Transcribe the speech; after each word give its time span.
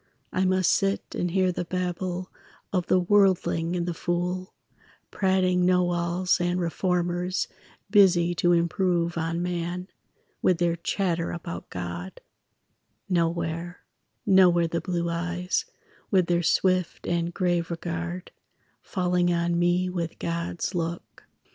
I 0.33 0.45
must 0.45 0.71
sit 0.71 1.13
and 1.13 1.29
hear 1.29 1.51
the 1.51 1.63
babble 1.63 2.31
Of 2.73 2.87
the 2.87 2.97
worldling 2.99 3.75
and 3.75 3.85
the 3.85 3.93
fool, 3.93 4.55
Prating 5.11 5.63
know 5.63 5.91
alls 5.91 6.39
and 6.41 6.59
reformers 6.59 7.47
Busy 7.91 8.33
to 8.33 8.51
improve 8.51 9.15
on 9.15 9.43
man, 9.43 9.89
With 10.41 10.57
their 10.57 10.75
chatter 10.75 11.31
about 11.31 11.69
God; 11.69 12.19
Nowhere, 13.09 13.81
nowhere 14.25 14.67
the 14.67 14.81
blue 14.81 15.07
eyes, 15.07 15.65
With 16.09 16.25
their 16.25 16.41
swift 16.41 17.05
and 17.05 17.31
grave 17.31 17.69
regard, 17.69 18.31
Falling 18.81 19.31
on 19.31 19.59
me 19.59 19.87
with 19.87 20.17
God's 20.17 20.73
look. 20.73 21.25